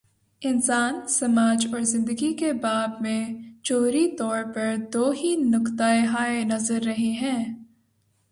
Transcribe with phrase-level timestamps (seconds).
[0.41, 3.29] انسان، سماج اور زندگی کے باب میں،
[3.63, 7.43] جوہری طور پر دو ہی نقطہ ہائے نظر رہے ہیں۔